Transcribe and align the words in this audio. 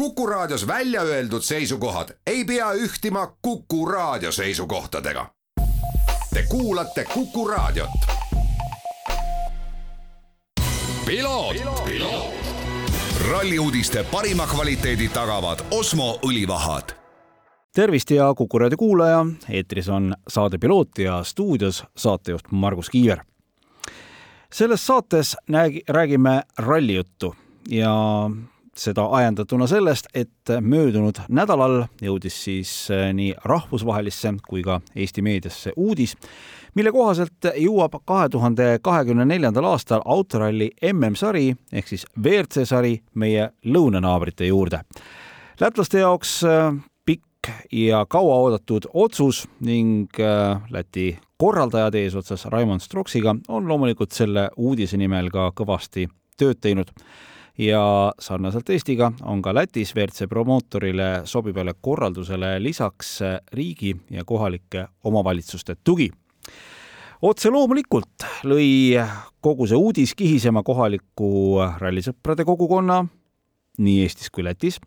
Kuku 0.00 0.26
Raadios 0.26 0.66
välja 0.66 1.02
öeldud 1.02 1.42
seisukohad 1.42 2.08
ei 2.26 2.44
pea 2.44 2.72
ühtima 2.72 3.36
Kuku 3.42 3.86
Raadio 3.86 4.32
seisukohtadega. 4.32 5.26
Te 6.34 6.44
kuulate 6.48 7.04
Kuku 7.04 7.48
Raadiot. 7.48 7.90
ralli 13.30 13.58
uudiste 13.58 14.04
parima 14.04 14.46
kvaliteedi 14.46 15.08
tagavad 15.08 15.58
Osmo 15.70 16.18
õlivahad 16.26 16.96
tervist 17.74 18.10
ja 18.10 18.34
Kuku 18.34 18.58
raadio 18.58 18.76
kuulaja, 18.76 19.26
eetris 19.50 19.88
on 19.88 20.14
saade 20.28 20.58
Piloot 20.58 20.98
ja 20.98 21.24
stuudios 21.24 21.84
saatejuht 21.96 22.44
Margus 22.50 22.90
Kiiver. 22.90 23.18
selles 24.52 24.86
saates 24.86 25.36
nägi, 25.48 25.82
räägime 25.88 26.42
rallijuttu 26.58 27.36
ja 27.68 27.90
seda 28.76 29.06
ajendatuna 29.10 29.66
sellest, 29.66 30.06
et 30.14 30.52
möödunud 30.60 31.18
nädalal 31.28 31.84
jõudis 32.02 32.36
siis 32.44 32.72
eh, 32.90 33.10
nii 33.14 33.34
rahvusvahelisse 33.44 34.34
kui 34.48 34.62
ka 34.62 34.80
Eesti 34.96 35.22
meediasse 35.22 35.72
uudis, 35.76 36.16
mille 36.74 36.92
kohaselt 36.92 37.50
jõuab 37.56 37.98
kahe 38.06 38.28
tuhande 38.28 38.78
kahekümne 38.82 39.24
neljandal 39.26 39.66
aastal 39.72 40.04
autoralli 40.04 40.70
MM-sari 40.92 41.54
ehk 41.72 41.88
siis 41.90 42.06
WRC 42.22 42.66
sari 42.68 43.00
meie 43.14 43.50
lõunanaabrite 43.64 44.46
juurde. 44.46 44.80
lätlaste 45.60 45.98
jaoks 45.98 46.42
eh, 46.44 46.70
pikk 47.04 47.50
ja 47.72 48.06
kauaoodatud 48.06 48.86
otsus 48.94 49.48
ning 49.60 50.08
eh, 50.18 50.60
Läti 50.70 51.18
korraldajad 51.40 51.94
eesotsas 51.94 52.44
Raimond 52.44 52.80
Stroksiga 52.80 53.34
on 53.48 53.68
loomulikult 53.68 54.12
selle 54.12 54.50
uudise 54.56 54.96
nimel 54.96 55.30
ka 55.32 55.50
kõvasti 55.56 56.08
tööd 56.36 56.60
teinud 56.60 56.92
ja 57.60 58.12
sarnaselt 58.18 58.70
Eestiga 58.70 59.12
on 59.22 59.42
ka 59.42 59.54
Lätis 59.54 59.92
WRC 59.96 60.28
promootorile 60.28 61.22
sobivale 61.24 61.74
korraldusele 61.80 62.62
lisaks 62.62 63.18
riigi 63.52 63.96
ja 64.10 64.24
kohalike 64.24 64.86
omavalitsuste 65.04 65.76
tugi. 65.84 66.10
otse 67.22 67.50
loomulikult 67.50 68.24
lõi 68.48 68.96
kogu 69.40 69.66
see 69.66 69.76
uudis 69.76 70.14
kihisema 70.16 70.62
kohaliku 70.62 71.60
rallisõprade 71.78 72.44
kogukonna 72.48 73.04
nii 73.78 74.02
Eestis 74.02 74.30
kui 74.30 74.44
Lätis 74.44 74.80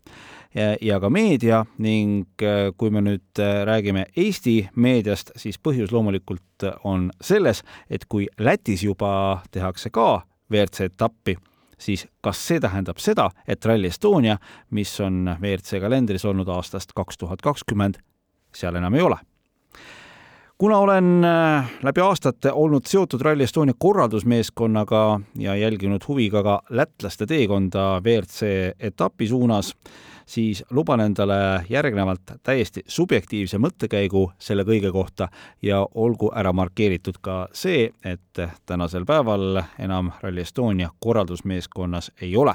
ja, 0.54 0.74
ja 0.80 0.98
ka 1.00 1.10
meedia 1.10 1.64
ning 1.78 2.42
kui 2.76 2.90
me 2.90 3.04
nüüd 3.06 3.44
räägime 3.64 4.06
Eesti 4.16 4.68
meediast, 4.74 5.30
siis 5.36 5.58
põhjus 5.62 5.94
loomulikult 5.94 6.66
on 6.84 7.10
selles, 7.20 7.62
et 7.90 8.06
kui 8.08 8.26
Lätis 8.38 8.82
juba 8.82 9.42
tehakse 9.50 9.90
ka 9.94 10.24
WRC 10.50 10.90
etappi 10.90 11.38
siis 11.84 12.06
kas 12.24 12.40
see 12.48 12.62
tähendab 12.62 13.00
seda, 13.02 13.28
et 13.48 13.64
Rally 13.64 13.90
Estonia, 13.92 14.38
mis 14.70 14.94
on 15.04 15.28
WRC 15.36 15.82
kalendris 15.84 16.24
olnud 16.24 16.48
aastast 16.48 16.96
kaks 16.96 17.20
tuhat 17.20 17.44
kakskümmend, 17.44 18.00
seal 18.54 18.80
enam 18.80 18.94
ei 18.94 19.04
ole? 19.04 19.20
kuna 20.58 20.78
olen 20.78 21.24
äh, 21.24 21.70
läbi 21.82 22.00
aastate 22.00 22.52
olnud 22.52 22.86
seotud 22.86 23.20
Rally 23.20 23.42
Estonia 23.44 23.74
korraldusmeeskonnaga 23.78 25.20
ja 25.38 25.56
jälginud 25.56 26.06
huviga 26.08 26.42
ka 26.42 26.60
lätlaste 26.70 27.26
teekonda 27.26 28.00
WRC 28.00 28.46
etapi 28.78 29.28
suunas, 29.28 29.74
siis 30.26 30.64
luban 30.70 31.00
endale 31.00 31.64
järgnevalt 31.68 32.36
täiesti 32.42 32.82
subjektiivse 32.86 33.58
mõttekäigu 33.58 34.24
selle 34.38 34.64
kõige 34.64 34.92
kohta 34.92 35.28
ja 35.62 35.84
olgu 35.94 36.30
ära 36.34 36.52
markeeritud 36.52 37.20
ka 37.20 37.48
see, 37.52 37.90
et 38.04 38.42
tänasel 38.66 39.04
päeval 39.04 39.62
enam 39.78 40.12
Rally 40.22 40.40
Estonia 40.40 40.90
korraldusmeeskonnas 40.98 42.12
ei 42.20 42.36
ole. 42.36 42.54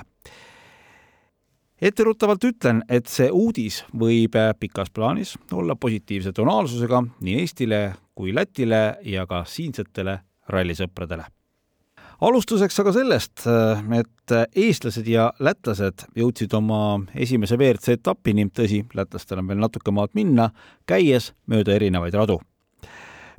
Etteruttavalt 1.82 2.44
ütlen, 2.44 2.84
et 2.90 3.08
see 3.08 3.30
uudis 3.32 3.86
võib 4.00 4.36
pikas 4.60 4.92
plaanis 4.92 5.38
olla 5.52 5.76
positiivse 5.80 6.34
tonaalsusega 6.36 7.04
nii 7.22 7.40
Eestile 7.40 7.82
kui 8.16 8.36
Lätile 8.36 8.98
ja 9.08 9.24
ka 9.26 9.46
siinsetele 9.48 10.20
rallisõpradele 10.50 11.39
alustuseks 12.22 12.80
aga 12.82 12.94
sellest, 12.94 13.46
et 13.96 14.34
eestlased 14.58 15.08
ja 15.10 15.30
lätlased 15.44 16.06
jõudsid 16.20 16.54
oma 16.58 17.00
esimese 17.16 17.58
WRC 17.60 17.96
etapini, 18.00 18.48
tõsi, 18.56 18.84
lätlastel 18.96 19.42
on 19.42 19.50
veel 19.52 19.62
natuke 19.64 19.94
maad 19.96 20.16
minna, 20.18 20.50
käies 20.90 21.32
mööda 21.50 21.76
erinevaid 21.78 22.18
radu. 22.18 22.40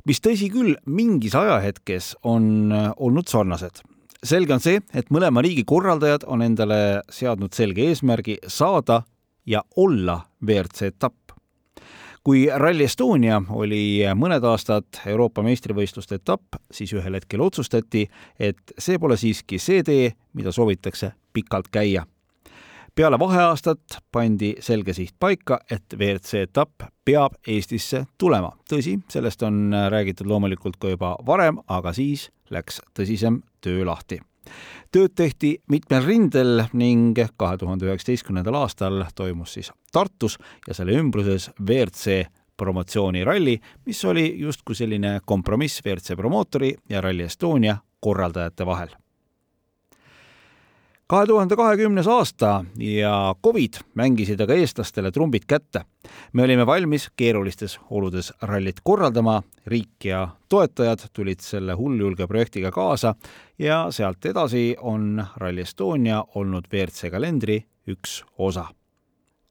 mis 0.05 0.17
tõsi 0.17 0.49
küll, 0.49 0.75
mingis 0.85 1.35
ajahetkes 1.35 2.15
on 2.23 2.73
olnud 2.97 3.27
sarnased. 3.27 3.81
selge 4.23 4.53
on 4.53 4.59
see, 4.59 4.81
et 4.93 5.09
mõlema 5.09 5.41
riigi 5.41 5.63
korraldajad 5.63 6.23
on 6.27 6.41
endale 6.41 7.01
seadnud 7.09 7.53
selge 7.53 7.81
eesmärgi 7.81 8.37
saada 8.47 9.03
ja 9.45 9.63
olla 9.75 10.21
WRC 10.41 10.81
etapp 10.81 11.40
kui 12.23 12.45
Rally 12.55 12.85
Estonia 12.85 13.41
oli 13.49 14.01
mõned 14.15 14.45
aastad 14.45 15.01
Euroopa 15.09 15.43
meistrivõistluste 15.45 16.19
etapp, 16.21 16.59
siis 16.71 16.93
ühel 16.93 17.17
hetkel 17.17 17.41
otsustati, 17.41 18.05
et 18.39 18.73
see 18.77 18.99
pole 19.01 19.17
siiski 19.17 19.59
see 19.59 19.83
tee, 19.83 20.11
mida 20.33 20.51
soovitakse 20.51 21.13
pikalt 21.33 21.71
käia. 21.71 22.05
peale 22.95 23.19
vaheaastat 23.19 24.01
pandi 24.11 24.55
selge 24.59 24.93
siht 24.93 25.15
paika, 25.19 25.59
et 25.71 25.93
WRC 25.97 26.33
etapp 26.33 26.83
peab 27.05 27.33
Eestisse 27.47 28.05
tulema. 28.17 28.51
tõsi, 28.69 28.99
sellest 29.09 29.43
on 29.43 29.73
räägitud 29.89 30.27
loomulikult 30.27 30.77
ka 30.77 30.89
juba 30.89 31.15
varem, 31.25 31.57
aga 31.67 31.93
siis 31.93 32.29
läks 32.49 32.81
tõsisem 32.93 33.41
töö 33.61 33.85
lahti 33.85 34.21
tööd 34.91 35.15
tehti 35.15 35.55
mitmel 35.71 36.05
rindel 36.05 36.65
ning 36.73 37.17
kahe 37.37 37.57
tuhande 37.57 37.87
üheksateistkümnendal 37.89 38.57
aastal 38.61 39.03
toimus 39.15 39.57
siis 39.57 39.71
Tartus 39.91 40.37
ja 40.67 40.75
selle 40.77 40.97
ümbruses 40.99 41.49
WRC 41.59 42.25
promotsiooniralli, 42.57 43.57
mis 43.85 44.05
oli 44.05 44.27
justkui 44.39 44.75
selline 44.77 45.19
kompromiss 45.25 45.81
WRC 45.85 46.15
promootori 46.15 46.75
ja 46.89 47.01
Rally 47.01 47.25
Estonia 47.25 47.77
korraldajate 47.99 48.65
vahel 48.65 48.93
kahe 51.11 51.27
tuhande 51.27 51.55
kahekümnes 51.55 52.07
aasta 52.07 52.65
ja 52.79 53.35
Covid 53.43 53.73
mängisid 53.99 54.39
aga 54.39 54.55
eestlastele 54.55 55.11
trumbid 55.11 55.43
kätte. 55.47 55.81
me 56.33 56.43
olime 56.43 56.65
valmis 56.65 57.09
keerulistes 57.15 57.79
oludes 57.89 58.33
rallit 58.41 58.79
korraldama, 58.83 59.43
riik 59.65 60.05
ja 60.05 60.27
toetajad 60.49 60.99
tulid 61.13 61.39
selle 61.39 61.73
hulljulge 61.73 62.27
projektiga 62.27 62.71
kaasa 62.71 63.15
ja 63.59 63.87
sealt 63.91 64.25
edasi 64.25 64.75
on 64.81 65.25
Rally 65.37 65.61
Estonia 65.61 66.23
olnud 66.35 66.71
WRC 66.73 67.11
kalendri 67.11 67.65
üks 67.87 68.23
osa 68.37 68.65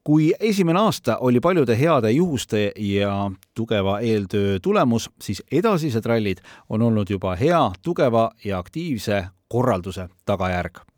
kui 0.03 0.33
esimene 0.39 0.79
aasta 0.79 1.17
oli 1.17 1.39
paljude 1.39 1.79
heade 1.79 2.11
juhuste 2.11 2.71
ja 2.75 3.31
tugeva 3.53 3.99
eeltöö 3.99 4.59
tulemus, 4.59 5.09
siis 5.21 5.43
edasised 5.51 6.05
rallid 6.05 6.37
on 6.69 6.81
olnud 6.81 7.09
juba 7.09 7.35
hea, 7.35 7.71
tugeva 7.81 8.31
ja 8.45 8.57
aktiivse 8.57 9.25
korralduse 9.47 10.09
tagajärg 10.25 10.90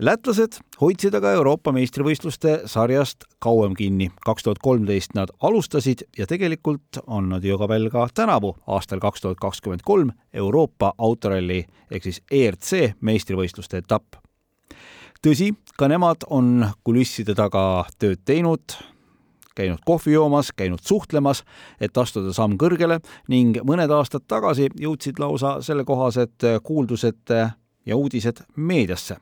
lätlased 0.00 0.56
hoidsid 0.80 1.14
aga 1.14 1.34
Euroopa 1.36 1.72
meistrivõistluste 1.76 2.62
sarjast 2.70 3.26
kauem 3.38 3.74
kinni. 3.76 4.10
kaks 4.24 4.42
tuhat 4.42 4.58
kolmteist 4.62 5.14
nad 5.14 5.28
alustasid 5.42 6.06
ja 6.18 6.26
tegelikult 6.26 7.02
on 7.06 7.28
nad 7.28 7.44
ju 7.44 7.58
ka 7.58 7.68
veel 7.68 7.90
ka 7.90 8.08
tänavu, 8.14 8.54
aastal 8.66 9.00
kaks 9.00 9.20
tuhat 9.20 9.40
kakskümmend 9.40 9.84
kolm 9.84 10.12
Euroopa 10.32 10.92
autoralli 10.98 11.64
ehk 11.90 12.02
siis 12.02 12.22
ERC 12.30 12.94
meistrivõistluste 13.00 13.78
etapp. 13.84 14.16
tõsi, 15.26 15.52
ka 15.76 15.88
nemad 15.88 16.24
on 16.30 16.66
kulisside 16.84 17.34
taga 17.34 17.84
tööd 17.98 18.24
teinud, 18.24 18.72
käinud 19.54 19.84
kohvi 19.84 20.12
joomas, 20.12 20.52
käinud 20.56 20.80
suhtlemas, 20.82 21.44
et 21.80 21.96
astuda 21.96 22.32
samm 22.32 22.56
kõrgele 22.56 23.00
ning 23.28 23.60
mõned 23.64 23.90
aastad 23.90 24.24
tagasi 24.26 24.70
jõudsid 24.80 25.18
lausa 25.18 25.60
sellekohased 25.60 26.62
kuuldused 26.62 27.36
ja 27.86 27.96
uudised 27.96 28.46
meediasse 28.56 29.20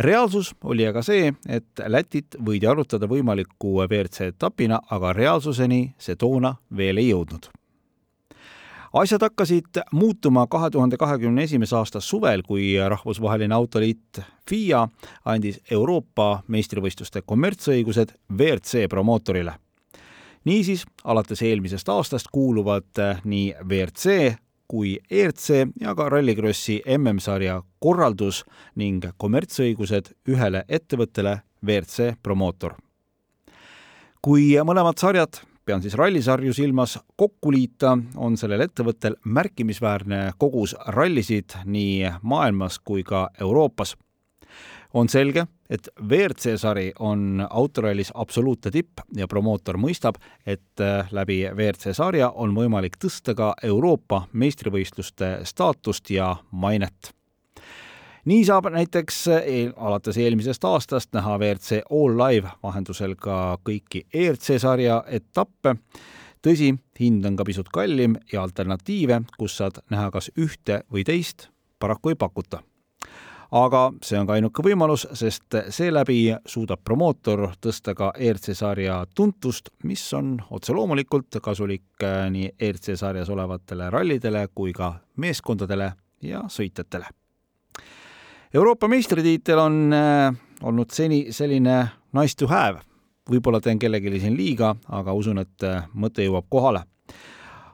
reaalsus 0.00 0.54
oli 0.64 0.86
aga 0.86 1.02
see, 1.04 1.32
et 1.48 1.84
Lätit 1.86 2.36
võidi 2.46 2.68
arutada 2.68 3.08
võimaliku 3.10 3.76
WRC 3.84 4.32
etapina, 4.34 4.80
aga 4.90 5.12
reaalsuseni 5.12 5.94
see 5.98 6.16
toona 6.16 6.54
veel 6.76 7.02
ei 7.02 7.10
jõudnud 7.12 7.50
asjad 8.92 9.22
hakkasid 9.22 9.78
muutuma 9.92 10.46
kahe 10.50 10.70
tuhande 10.70 10.96
kahekümne 10.96 11.44
esimese 11.46 11.76
aasta 11.76 12.00
suvel, 12.00 12.42
kui 12.42 12.72
rahvusvaheline 12.88 13.54
autoliit 13.54 14.20
FIA 14.50 14.88
andis 15.24 15.60
Euroopa 15.70 16.42
meistrivõistluste 16.48 17.22
kommertsõigused 17.22 18.16
WRC 18.38 18.88
promootorile. 18.90 19.54
niisiis, 20.44 20.84
alates 21.04 21.42
eelmisest 21.42 21.88
aastast 21.88 22.26
kuuluvad 22.32 23.22
nii 23.24 23.54
WRC 23.62 24.34
kui 24.70 24.94
ERC 25.10 25.48
ja 25.82 25.94
ka 25.98 26.08
Rallycrossi 26.12 26.80
MM-sarja 26.96 27.58
korraldus 27.82 28.44
ning 28.78 29.04
kommertsõigused 29.18 30.12
ühele 30.30 30.62
ettevõttele 30.68 31.40
WRC 31.66 32.14
Promootor. 32.22 32.76
kui 34.22 34.52
mõlemad 34.64 35.00
sarjad, 35.00 35.40
pean 35.64 35.82
siis 35.82 35.94
rallisarju 35.96 36.52
silmas, 36.52 36.98
kokku 37.16 37.52
liita, 37.52 37.96
on 38.16 38.36
sellel 38.36 38.66
ettevõttel 38.66 39.16
märkimisväärne 39.24 40.32
kogus 40.38 40.76
rallisid 40.86 41.56
nii 41.64 42.10
maailmas 42.22 42.78
kui 42.78 43.02
ka 43.02 43.28
Euroopas 43.40 43.96
on 44.94 45.08
selge, 45.08 45.46
et 45.70 45.88
WRC 46.00 46.56
sari 46.58 46.90
on 46.98 47.46
autorallis 47.50 48.10
absoluutne 48.14 48.72
tipp 48.74 49.04
ja 49.16 49.28
promootor 49.28 49.78
mõistab, 49.78 50.18
et 50.46 50.82
äh, 50.82 51.08
läbi 51.14 51.44
WRC 51.52 51.94
sarja 51.96 52.32
on 52.34 52.54
võimalik 52.56 52.98
tõsta 53.00 53.34
ka 53.38 53.54
Euroopa 53.62 54.24
meistrivõistluste 54.32 55.40
staatust 55.46 56.10
ja 56.10 56.34
mainet 56.50 57.14
nii 58.28 58.44
saab 58.44 58.68
näiteks 58.74 59.20
eel, 59.40 59.72
alates 59.76 60.18
eelmisest 60.20 60.64
aastast 60.68 61.12
näha 61.16 61.38
WRC 61.38 61.82
All 61.90 62.18
Live 62.20 62.52
vahendusel 62.62 63.16
ka 63.18 63.58
kõiki 63.64 64.04
ERC 64.12 64.58
sarja 64.60 65.02
etappe. 65.08 65.76
tõsi, 66.42 66.74
hind 67.00 67.24
on 67.24 67.36
ka 67.36 67.44
pisut 67.44 67.68
kallim 67.68 68.16
ja 68.32 68.42
alternatiive, 68.42 69.22
kus 69.38 69.56
saad 69.56 69.82
näha 69.90 70.10
kas 70.10 70.30
ühte 70.36 70.82
või 70.92 71.04
teist, 71.04 71.48
paraku 71.78 72.12
ei 72.12 72.16
pakuta 72.16 72.62
aga 73.50 73.84
see 74.02 74.18
on 74.18 74.26
ka 74.26 74.36
ainuke 74.38 74.62
võimalus, 74.62 75.06
sest 75.12 75.56
seeläbi 75.74 76.34
suudab 76.46 76.84
promootor 76.84 77.48
tõsta 77.60 77.94
ka 77.98 78.12
ERC 78.18 78.52
sarja 78.54 79.04
tuntust, 79.14 79.72
mis 79.84 80.04
on 80.14 80.36
otse 80.50 80.74
loomulikult 80.76 81.40
kasulik 81.42 82.06
nii 82.30 82.52
ERC 82.58 82.94
sarjas 82.96 83.30
olevatele 83.30 83.90
rallidele 83.90 84.48
kui 84.54 84.72
ka 84.72 84.94
meeskondadele 85.16 85.92
ja 86.22 86.44
sõitjatele 86.48 87.10
Euroopa 88.54 88.88
meistritiitel 88.88 89.58
on 89.58 89.92
äh, 89.94 90.34
olnud 90.62 90.90
seni 90.90 91.26
selline 91.30 91.84
nice 92.18 92.34
to 92.36 92.48
have. 92.50 92.80
võib-olla 93.30 93.60
teen 93.62 93.78
kellelegi 93.78 94.18
siin 94.18 94.34
liiga, 94.34 94.72
aga 94.90 95.12
usun, 95.14 95.38
et 95.38 95.62
äh, 95.62 95.84
mõte 95.94 96.24
jõuab 96.24 96.48
kohale. 96.50 96.80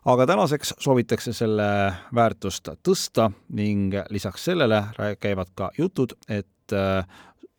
Aga 0.06 0.26
tänaseks 0.26 0.74
soovitakse 0.78 1.32
selle 1.34 1.66
väärtust 2.14 2.68
tõsta 2.86 3.30
ning 3.58 3.94
lisaks 4.10 4.44
sellele 4.44 4.84
käivad 5.20 5.50
ka 5.54 5.70
jutud, 5.78 6.14
et 6.28 6.72
äh, 6.72 7.02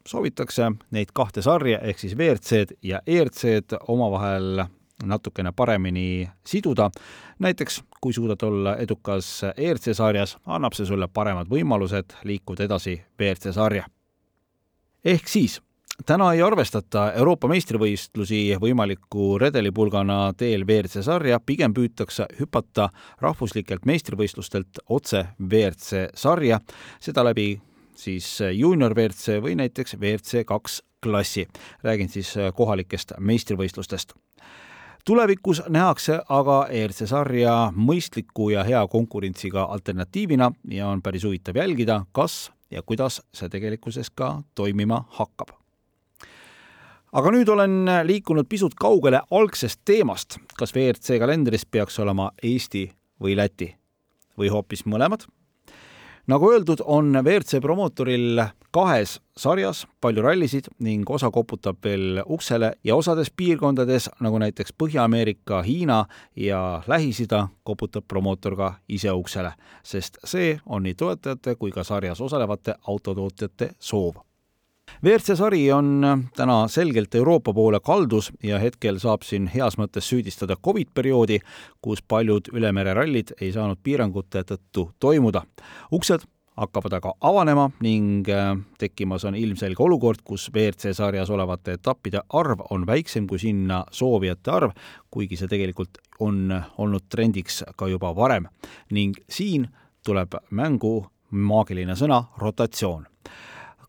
soovitakse 0.07 0.71
neid 0.95 1.11
kahte 1.13 1.43
sarja 1.43 1.81
ehk 1.83 1.99
siis 1.99 2.15
WRC-d 2.15 2.79
ja 2.83 3.01
ERC-d 3.07 3.81
omavahel 3.87 4.63
natukene 5.03 5.51
paremini 5.51 6.29
siduda. 6.45 6.89
näiteks 7.39 7.83
kui 8.01 8.13
suudad 8.13 8.41
olla 8.43 8.77
edukas 8.77 9.41
ERC 9.57 9.93
sarjas, 9.93 10.37
annab 10.45 10.73
see 10.73 10.85
sulle 10.85 11.07
paremad 11.07 11.47
võimalused 11.51 12.15
liikuda 12.23 12.63
edasi 12.63 13.01
WRC 13.19 13.53
sarja. 13.53 13.85
ehk 15.05 15.27
siis 15.27 15.61
täna 16.05 16.33
ei 16.33 16.41
arvestata 16.41 17.11
Euroopa 17.13 17.47
meistrivõistlusi 17.47 18.41
võimaliku 18.61 19.37
redelipulgana 19.41 20.33
teel 20.37 20.65
WRC 20.67 21.03
sarja, 21.05 21.39
pigem 21.39 21.73
püütakse 21.73 22.27
hüpata 22.39 22.89
rahvuslikelt 23.21 23.85
meistrivõistlustelt 23.85 24.83
otse 24.89 25.25
WRC 25.39 26.07
sarja, 26.15 26.59
seda 26.99 27.25
läbi 27.25 27.49
siis 27.97 28.37
juunior 28.53 28.93
WRC 28.93 29.41
või 29.41 29.57
näiteks 29.57 29.97
WRC 29.97 30.45
kaks 30.45 30.81
klassi. 31.03 31.47
räägin 31.83 32.09
siis 32.09 32.33
kohalikest 32.55 33.13
meistrivõistlustest 33.19 34.13
tulevikus 35.07 35.61
nähakse 35.69 36.19
aga 36.29 36.67
ERC 36.69 37.05
sarja 37.07 37.71
mõistliku 37.75 38.49
ja 38.51 38.63
hea 38.67 38.81
konkurentsiga 38.91 39.63
alternatiivina 39.63 40.51
ja 40.71 40.87
on 40.87 41.01
päris 41.01 41.23
huvitav 41.23 41.55
jälgida, 41.55 42.01
kas 42.11 42.51
ja 42.71 42.83
kuidas 42.83 43.21
see 43.33 43.49
tegelikkuses 43.49 44.09
ka 44.09 44.41
toimima 44.55 45.05
hakkab. 45.19 45.56
Aga 47.13 47.31
nüüd 47.31 47.49
olen 47.49 47.87
liikunud 48.07 48.47
pisut 48.49 48.75
kaugele 48.75 49.21
algsest 49.31 49.81
teemast, 49.85 50.39
kas 50.57 50.75
WRC 50.75 51.19
kalendris 51.21 51.65
peaks 51.65 51.99
olema 51.99 52.31
Eesti 52.43 52.87
või 53.23 53.37
Läti? 53.37 53.71
Või 54.37 54.51
hoopis 54.53 54.85
mõlemad? 54.85 55.25
Nagu 56.27 56.49
öeldud, 56.51 56.81
on 56.85 57.15
WRC 57.15 57.61
promootoril 57.63 58.41
kahes 58.75 59.13
sarjas 59.39 59.85
palju 60.03 60.25
rallisid 60.25 60.67
ning 60.83 61.07
osa 61.09 61.29
koputab 61.31 61.79
veel 61.83 62.19
uksele 62.25 62.73
ja 62.83 62.97
osades 62.99 63.31
piirkondades, 63.31 64.09
nagu 64.19 64.37
näiteks 64.43 64.75
Põhja-Ameerika, 64.75 65.61
Hiina 65.63 66.03
ja 66.35 66.83
Lähis-Ida, 66.87 67.47
koputab 67.63 68.03
promootor 68.07 68.59
ka 68.59 68.73
ise 68.89 69.15
uksele, 69.15 69.53
sest 69.83 70.19
see 70.27 70.57
on 70.65 70.83
nii 70.83 70.99
toetajate 70.99 71.55
kui 71.55 71.71
ka 71.71 71.87
sarjas 71.87 72.21
osalevate 72.21 72.75
autotootjate 72.87 73.71
soov 73.79 74.26
WRC 75.03 75.35
sari 75.37 75.71
on 75.71 76.05
täna 76.35 76.67
selgelt 76.67 77.15
Euroopa 77.15 77.53
poole 77.53 77.79
kaldus 77.79 78.31
ja 78.43 78.59
hetkel 78.59 78.97
saab 78.99 79.21
siin 79.21 79.45
heas 79.47 79.77
mõttes 79.77 80.07
süüdistada 80.09 80.55
Covid 80.65 80.89
perioodi, 80.93 81.37
kus 81.81 82.01
paljud 82.01 82.49
ülemererallid 82.53 83.35
ei 83.41 83.51
saanud 83.53 83.77
piirangute 83.83 84.41
tõttu 84.41 84.89
toimuda. 84.99 85.43
uksed 85.91 86.25
hakkavad 86.57 86.93
aga 86.97 87.13
avanema 87.21 87.69
ning 87.85 88.29
äh, 88.29 88.55
tekkimas 88.77 89.25
on 89.25 89.35
ilmselge 89.35 89.83
olukord, 89.83 90.23
kus 90.23 90.49
WRC 90.53 90.95
sarjas 90.97 91.29
olevate 91.29 91.77
etappide 91.77 92.21
arv 92.33 92.63
on 92.69 92.87
väiksem 92.87 93.27
kui 93.27 93.39
sinna 93.39 93.83
soovijate 93.91 94.51
arv, 94.51 94.71
kuigi 95.11 95.37
see 95.37 95.47
tegelikult 95.47 96.01
on 96.19 96.63
olnud 96.77 97.05
trendiks 97.09 97.63
ka 97.75 97.87
juba 97.87 98.15
varem. 98.15 98.47
ning 98.91 99.13
siin 99.29 99.67
tuleb 100.05 100.33
mängu 100.49 101.05
maagiline 101.29 101.93
sõna 101.95 102.23
rotatsioon 102.37 103.05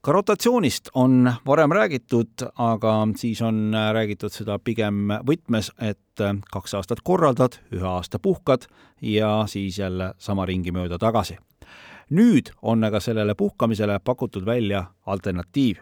ka 0.08 0.12
rotatsioonist 0.12 0.88
on 0.94 1.32
varem 1.46 1.72
räägitud, 1.72 2.30
aga 2.56 2.92
siis 3.16 3.42
on 3.44 3.74
räägitud 3.92 4.32
seda 4.32 4.54
pigem 4.58 5.10
võtmes, 5.28 5.68
et 5.84 6.22
kaks 6.52 6.74
aastat 6.78 7.02
korraldad, 7.04 7.58
ühe 7.76 7.84
aasta 7.84 8.16
puhkad 8.16 8.64
ja 9.04 9.44
siis 9.52 9.76
jälle 9.78 10.14
sama 10.18 10.46
ringi 10.48 10.72
mööda 10.72 10.96
tagasi. 10.98 11.36
nüüd 12.10 12.48
on 12.62 12.84
aga 12.84 13.00
sellele 13.04 13.34
puhkamisele 13.34 13.98
pakutud 14.00 14.46
välja 14.46 14.84
alternatiiv 15.06 15.76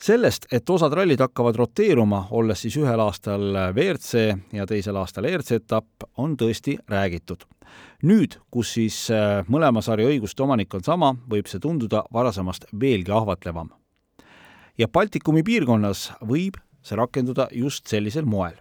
sellest, 0.00 0.46
et 0.52 0.70
osad 0.70 0.92
rallid 0.92 1.20
hakkavad 1.20 1.56
roteeruma, 1.56 2.26
olles 2.30 2.62
siis 2.64 2.76
ühel 2.76 3.00
aastal 3.00 3.44
WRC 3.74 4.38
ja 4.52 4.66
teisel 4.66 4.96
aastal 4.96 5.24
ERC 5.24 5.52
etapp, 5.52 6.08
on 6.16 6.36
tõesti 6.36 6.78
räägitud. 6.88 7.44
Nüüd, 8.02 8.38
kus 8.50 8.74
siis 8.76 8.98
äh, 9.12 9.44
mõlema 9.48 9.82
sarja 9.82 10.08
õiguste 10.10 10.44
omanik 10.44 10.74
on 10.74 10.84
sama, 10.84 11.14
võib 11.30 11.48
see 11.50 11.62
tunduda 11.62 12.04
varasemast 12.12 12.68
veelgi 12.80 13.12
ahvatlevam. 13.12 13.70
ja 14.78 14.88
Baltikumi 14.88 15.42
piirkonnas 15.42 16.12
võib 16.20 16.58
see 16.82 16.96
rakenduda 16.96 17.48
just 17.52 17.86
sellisel 17.86 18.24
moel 18.24 18.58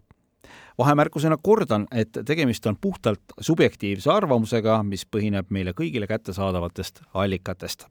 vahemärkusena 0.77 1.37
kordan, 1.37 1.87
et 1.91 2.17
tegemist 2.25 2.65
on 2.65 2.77
puhtalt 2.81 3.35
subjektiivse 3.39 4.09
arvamusega, 4.11 4.83
mis 4.83 5.05
põhineb 5.05 5.51
meile 5.53 5.73
kõigile 5.77 6.07
kättesaadavatest 6.09 7.03
allikatest 7.13 7.85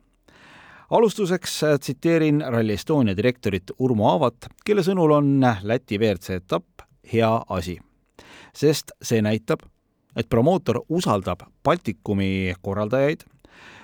alustuseks 0.92 1.62
äh, 1.62 1.78
tsiteerin 1.80 2.44
Rally 2.48 2.72
Estonia 2.72 3.16
direktorit 3.16 3.70
Urmo 3.78 4.10
Aavat, 4.10 4.48
kelle 4.64 4.84
sõnul 4.84 5.14
on 5.16 5.30
Läti 5.62 5.98
WRC 5.98 6.36
etapp 6.42 6.84
hea 7.12 7.30
asi. 7.48 7.78
sest 8.52 8.92
see 9.02 9.22
näitab, 9.24 9.64
et 10.16 10.28
promootor 10.28 10.82
usaldab 10.88 11.44
Baltikumi 11.64 12.54
korraldajaid, 12.62 13.24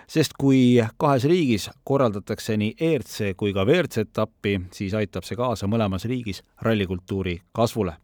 sest 0.09 0.37
kui 0.39 0.81
kahes 0.97 1.25
riigis 1.29 1.69
korraldatakse 1.85 2.57
nii 2.57 2.75
ERC 2.81 3.35
kui 3.37 3.53
ka 3.53 3.65
WRC 3.67 4.07
etappi, 4.09 4.57
siis 4.73 4.95
aitab 4.95 5.27
see 5.29 5.37
kaasa 5.37 5.69
mõlemas 5.69 6.09
riigis 6.09 6.43
rallikultuuri 6.63 7.39
kasvule. 7.53 7.97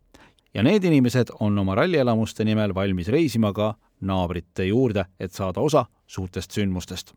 ja 0.55 0.63
need 0.63 0.85
inimesed 0.85 1.33
on 1.41 1.59
oma 1.59 1.75
rallielamuste 1.75 2.45
nimel 2.45 2.75
valmis 2.75 3.09
reisima 3.09 3.53
ka 3.53 3.75
naabrite 4.01 4.65
juurde, 4.65 5.05
et 5.21 5.33
saada 5.33 5.61
osa 5.61 5.87
suurtest 6.07 6.51
sündmustest 6.53 7.15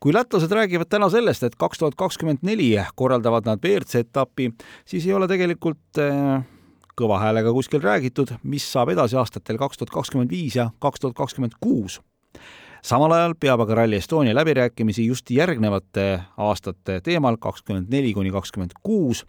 kui 0.00 0.14
lätlased 0.16 0.52
räägivad 0.52 0.88
täna 0.88 1.10
sellest, 1.12 1.42
et 1.44 1.56
kaks 1.60 1.78
tuhat 1.78 1.94
kakskümmend 1.94 2.38
neli 2.42 2.72
korraldavad 2.96 3.44
nad 3.44 3.60
WRC 3.60 4.00
etapi, 4.00 4.48
siis 4.88 5.06
ei 5.06 5.12
ole 5.12 5.28
tegelikult 5.28 6.00
äh, 6.00 6.40
kõva 7.00 7.20
häälega 7.22 7.52
kuskil 7.56 7.82
räägitud, 7.82 8.34
mis 8.42 8.66
saab 8.72 8.92
edasi 8.94 9.16
aastatel 9.16 9.58
kaks 9.60 9.80
tuhat 9.80 9.92
kakskümmend 9.94 10.30
viis 10.30 10.56
ja 10.58 10.70
kaks 10.78 11.00
tuhat 11.00 11.16
kakskümmend 11.16 11.56
kuus. 11.60 12.00
samal 12.82 13.12
ajal 13.12 13.34
peab 13.40 13.60
aga 13.60 13.74
Rally 13.74 13.96
Estonia 13.96 14.34
läbirääkimisi 14.34 15.06
just 15.06 15.30
järgnevate 15.30 16.20
aastate 16.36 17.00
teemal 17.00 17.36
kakskümmend 17.36 17.88
neli 17.92 18.12
kuni 18.14 18.30
kakskümmend 18.30 18.72
kuus 18.82 19.26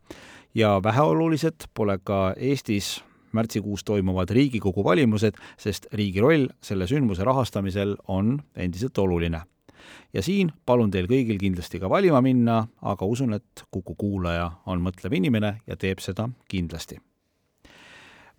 ja 0.55 0.79
väheolulised 0.83 1.67
pole 1.73 1.99
ka 2.03 2.33
Eestis 2.37 3.03
märtsikuus 3.31 3.83
toimuvad 3.83 4.29
Riigikogu 4.29 4.83
valimused, 4.83 5.33
sest 5.57 5.87
riigi 5.93 6.19
roll 6.19 6.47
selle 6.61 6.87
sündmuse 6.87 7.23
rahastamisel 7.23 7.95
on 8.07 8.39
endiselt 8.55 8.97
oluline 8.97 9.41
ja 10.13 10.23
siin 10.23 10.51
palun 10.65 10.91
teil 10.91 11.07
kõigil 11.09 11.39
kindlasti 11.41 11.79
ka 11.81 11.89
valima 11.89 12.21
minna, 12.21 12.65
aga 12.81 13.05
usun, 13.05 13.33
et 13.37 13.65
Kuku 13.71 13.95
kuulaja 13.95 14.49
on 14.65 14.83
mõtlev 14.83 15.15
inimene 15.17 15.55
ja 15.67 15.77
teeb 15.79 16.03
seda 16.03 16.29
kindlasti. 16.51 16.99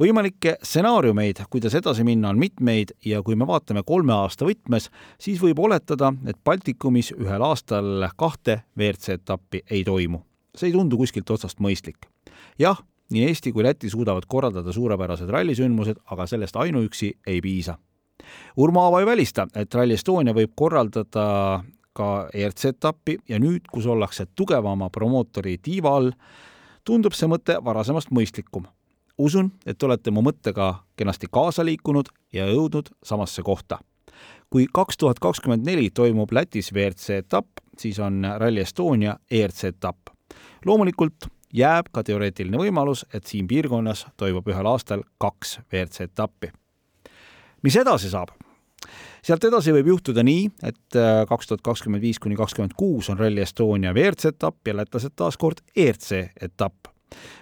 Võimalikke 0.02 0.56
stsenaariumeid, 0.62 1.44
kuidas 1.50 1.76
edasi 1.78 2.04
minna, 2.04 2.32
on 2.32 2.40
mitmeid 2.42 2.94
ja 3.06 3.23
kui 3.23 3.37
me 3.38 3.47
vaatame 3.49 3.85
kolme 3.87 4.14
aasta 4.16 4.47
võtmes, 4.49 4.90
siis 5.23 5.40
võib 5.42 5.62
oletada, 5.62 6.12
et 6.26 6.38
Baltikumis 6.44 7.12
ühel 7.16 7.47
aastal 7.47 8.09
kahte 8.16 8.62
WRC 8.76 9.21
etappi 9.21 9.62
ei 9.71 9.85
toimu. 9.85 10.23
see 10.56 10.68
ei 10.68 10.73
tundu 10.73 10.97
kuskilt 10.97 11.30
otsast 11.30 11.61
mõistlik. 11.61 12.09
jah, 12.59 12.82
nii 13.11 13.28
Eesti 13.28 13.52
kui 13.52 13.64
Läti 13.64 13.90
suudavad 13.90 14.26
korraldada 14.26 14.73
suurepärased 14.73 15.30
rallisündmused, 15.30 15.97
aga 16.11 16.26
sellest 16.26 16.56
ainuüksi 16.56 17.14
ei 17.26 17.40
piisa 17.40 17.78
Urmo 18.56 18.80
Aava 18.80 19.00
ei 19.00 19.06
välista, 19.06 19.47
et 19.54 19.75
Rally 19.75 19.97
Estonia 19.97 20.35
võib 20.37 20.52
korraldada 20.56 21.25
ka 21.97 22.09
ERC 22.35 22.73
etappi 22.73 23.18
ja 23.28 23.40
nüüd, 23.42 23.66
kus 23.73 23.87
ollakse 23.87 24.26
tugevama 24.37 24.88
promootori 24.92 25.59
tiiva 25.62 25.97
all, 25.99 26.12
tundub 26.85 27.16
see 27.16 27.28
mõte 27.30 27.59
varasemast 27.64 28.12
mõistlikum. 28.14 28.66
Usun, 29.19 29.52
et 29.66 29.83
olete 29.83 30.11
mu 30.11 30.23
mõttega 30.23 30.75
kenasti 30.97 31.28
kaasa 31.31 31.64
liikunud 31.64 32.09
ja 32.33 32.47
jõudnud 32.47 32.92
samasse 33.04 33.42
kohta. 33.42 33.78
kui 34.52 34.66
kaks 34.73 34.99
tuhat 35.00 35.19
kakskümmend 35.19 35.64
neli 35.64 35.90
toimub 35.90 36.33
Lätis 36.33 36.73
WRC 36.73 37.11
etapp, 37.11 37.49
siis 37.78 37.99
on 37.99 38.21
Rally 38.38 38.61
Estonia 38.61 39.16
ERC 39.31 39.64
etapp. 39.64 40.09
loomulikult 40.64 41.28
jääb 41.52 41.88
ka 41.92 42.02
teoreetiline 42.02 42.59
võimalus, 42.59 43.04
et 43.14 43.26
siin 43.26 43.49
piirkonnas 43.49 44.07
toimub 44.16 44.49
ühel 44.49 44.66
aastal 44.66 45.02
kaks 45.19 45.59
WRC 45.73 46.00
etappi. 46.00 46.52
mis 47.62 47.76
edasi 47.76 48.11
saab? 48.11 48.28
sealt 49.23 49.45
edasi 49.45 49.73
võib 49.73 49.92
juhtuda 49.92 50.23
nii, 50.26 50.49
et 50.62 50.97
äh, 50.99 51.25
kaks 51.28 51.47
tuhat 51.47 51.62
kakskümmend 51.62 52.02
viis 52.02 52.19
kuni 52.19 52.37
kakskümmend 52.37 52.75
kuus 52.76 53.11
on 53.11 53.19
Rally 53.19 53.40
Estonia 53.45 53.92
WRC 53.95 54.35
etapp 54.35 54.69
ja 54.69 54.76
lätlased 54.76 55.14
taas 55.16 55.37
kord 55.37 55.62
ERC 55.76 56.26
etapp. 56.40 56.91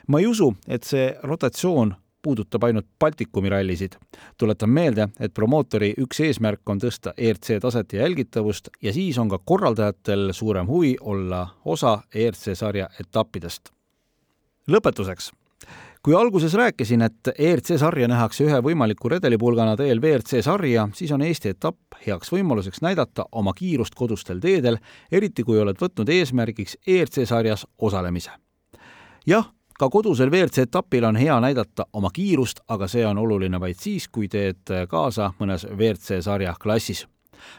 Ma 0.07 0.21
ei 0.21 0.27
usu, 0.27 0.55
et 0.69 0.85
see 0.85 1.15
rotatsioon 1.23 1.95
puudutab 2.23 2.65
ainult 2.65 2.87
Baltikumi 2.99 3.49
rallisid. 3.49 3.93
tuletan 4.39 4.71
meelde, 4.71 5.09
et 5.21 5.35
promootori 5.35 5.95
üks 5.99 6.21
eesmärk 6.21 6.69
on 6.69 6.81
tõsta 6.81 7.15
ERC 7.17 7.61
taset 7.61 7.93
ja 7.93 8.03
jälgitavust 8.03 8.69
ja 8.83 8.93
siis 8.93 9.19
on 9.19 9.29
ka 9.29 9.39
korraldajatel 9.45 10.33
suurem 10.33 10.67
huvi 10.67 10.97
olla 11.00 11.47
osa 11.65 12.03
ERC 12.15 12.55
sarja 12.55 12.89
etappidest. 13.00 13.71
lõpetuseks 14.69 15.33
kui 16.03 16.15
alguses 16.15 16.55
rääkisin, 16.55 17.03
et 17.03 17.29
ERC 17.39 17.79
sarja 17.79 18.09
nähakse 18.09 18.45
ühe 18.45 18.61
võimaliku 18.65 19.11
redelipulgana 19.12 19.77
teel 19.77 20.00
WRC 20.00 20.43
sarja, 20.45 20.89
siis 20.95 21.12
on 21.12 21.23
Eesti 21.23 21.53
etapp 21.53 21.99
heaks 22.07 22.33
võimaluseks 22.33 22.81
näidata 22.83 23.27
oma 23.33 23.53
kiirust 23.57 23.95
kodustel 23.95 24.41
teedel, 24.41 24.79
eriti 25.12 25.45
kui 25.45 25.61
oled 25.61 25.77
võtnud 25.81 26.09
eesmärgiks 26.09 26.79
ERC 26.87 27.27
sarjas 27.29 27.67
osalemise. 27.79 28.31
jah, 29.27 29.53
ka 29.81 29.89
kodusel 29.89 30.29
WRC 30.29 30.67
etapil 30.67 31.05
on 31.09 31.17
hea 31.17 31.39
näidata 31.41 31.87
oma 31.97 32.11
kiirust, 32.13 32.61
aga 32.69 32.89
see 32.89 33.07
on 33.07 33.19
oluline 33.19 33.61
vaid 33.61 33.79
siis, 33.81 34.09
kui 34.13 34.29
teed 34.29 34.69
kaasa 34.91 35.33
mõnes 35.41 35.65
WRC 35.71 36.21
sarja 36.25 36.55
klassis. 36.61 37.07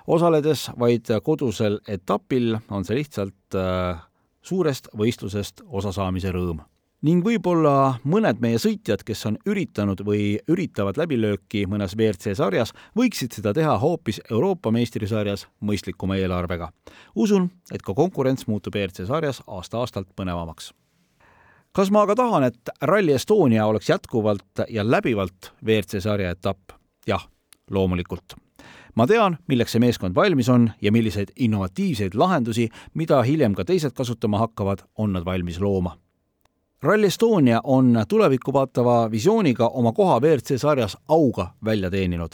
osaledes 0.08 0.70
vaid 0.80 1.10
kodusel 1.24 1.80
etapil 1.88 2.58
on 2.70 2.86
see 2.86 3.00
lihtsalt 3.00 3.58
äh, 3.58 4.04
suurest 4.42 4.92
võistlusest 4.98 5.64
osasaamise 5.66 6.32
rõõm 6.32 6.62
ning 7.02 7.26
võib-olla 7.26 7.98
mõned 8.06 8.38
meie 8.44 8.60
sõitjad, 8.62 9.02
kes 9.06 9.26
on 9.26 9.38
üritanud 9.50 10.04
või 10.06 10.36
üritavad 10.54 11.00
läbilööki 11.02 11.64
mõnes 11.66 11.96
WRC 11.98 12.36
sarjas, 12.38 12.76
võiksid 12.98 13.34
seda 13.34 13.56
teha 13.58 13.74
hoopis 13.82 14.22
Euroopa 14.30 14.70
meistrisarjas 14.72 15.48
mõistlikuma 15.66 16.20
eelarvega. 16.22 16.70
usun, 17.16 17.50
et 17.74 17.82
ka 17.82 17.94
konkurents 17.94 18.46
muutub 18.48 18.76
WRC 18.76 19.08
sarjas 19.08 19.42
aasta-aastalt 19.48 20.14
põnevamaks. 20.16 20.74
Kas 21.72 21.92
ma 21.92 22.02
aga 22.02 22.16
tahan, 22.16 22.44
et 22.44 22.70
Rally 22.82 23.14
Estonia 23.14 23.66
oleks 23.66 23.90
jätkuvalt 23.90 24.66
ja 24.70 24.92
läbivalt 24.92 25.54
WRC 25.66 26.04
sarja 26.04 26.32
etapp? 26.32 26.72
jah, 27.08 27.28
loomulikult 27.70 28.36
ma 28.96 29.08
tean, 29.08 29.38
milleks 29.48 29.72
see 29.72 29.80
meeskond 29.80 30.16
valmis 30.16 30.50
on 30.50 30.72
ja 30.82 30.92
milliseid 30.92 31.32
innovatiivseid 31.36 32.16
lahendusi, 32.16 32.70
mida 32.94 33.22
hiljem 33.24 33.56
ka 33.56 33.66
teised 33.66 33.96
kasutama 33.96 34.38
hakkavad, 34.38 34.84
on 34.98 35.14
nad 35.14 35.26
valmis 35.26 35.60
looma 35.60 35.98
Rally 36.82 37.06
Estonia 37.06 37.62
on 37.64 38.06
tulevikku 38.08 38.54
vaatava 38.54 39.12
visiooniga 39.12 39.68
oma 39.68 39.92
koha 39.92 40.20
WRC 40.20 40.58
sarjas 40.58 40.98
auga 41.08 41.54
välja 41.66 41.92
teeninud. 41.92 42.32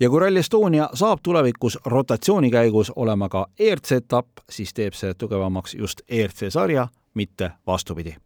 ja 0.00 0.10
kui 0.10 0.20
Rally 0.20 0.38
Estonia 0.38 0.88
saab 0.94 1.18
tulevikus 1.22 1.78
rotatsiooni 1.84 2.50
käigus 2.50 2.92
olema 2.96 3.28
ka 3.28 3.46
ERC 3.58 3.92
etapp, 3.92 4.28
siis 4.50 4.74
teeb 4.74 4.94
see 4.94 5.14
tugevamaks 5.14 5.74
just 5.74 6.00
ERC 6.08 6.48
sarja, 6.48 6.88
mitte 7.14 7.50
vastupidi. 7.66 8.16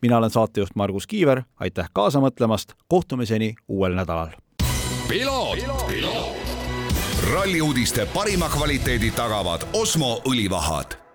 Mina 0.00 0.18
olen 0.18 0.30
saatejuht 0.30 0.74
Margus 0.74 1.06
Kiiver, 1.06 1.42
aitäh 1.56 1.90
kaasa 1.92 2.20
mõtlemast, 2.20 2.72
kohtumiseni 2.88 3.54
uuel 3.68 3.94
nädalal. 3.94 4.28
ralli 7.32 7.60
uudiste 7.60 8.06
parima 8.06 8.48
kvaliteedi 8.48 9.10
tagavad 9.10 9.66
Osmo 9.72 10.22
õlivahad 10.28 11.09